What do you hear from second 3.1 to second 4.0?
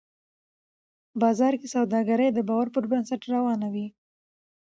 روانه وي